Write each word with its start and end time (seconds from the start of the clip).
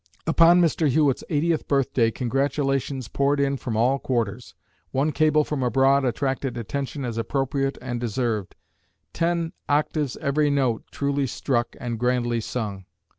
Upon 0.25 0.59
Mr. 0.59 0.89
Hewitt's 0.89 1.23
eightieth 1.29 1.67
birthday 1.67 2.09
congratulations 2.09 3.07
poured 3.07 3.39
in 3.39 3.55
from 3.55 3.77
all 3.77 3.99
quarters. 3.99 4.55
One 4.89 5.11
cable 5.11 5.43
from 5.43 5.61
abroad 5.61 6.05
attracted 6.05 6.57
attention 6.57 7.05
as 7.05 7.19
appropriate 7.19 7.77
and 7.83 7.99
deserved: 7.99 8.55
"Ten 9.13 9.53
octaves 9.69 10.17
every 10.17 10.49
note 10.49 10.85
truly 10.89 11.27
struck 11.27 11.75
and 11.79 11.99
grandly 11.99 12.39
sung." 12.41 12.85